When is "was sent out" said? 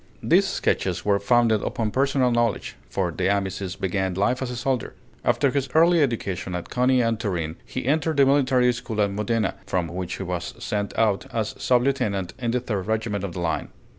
10.23-11.27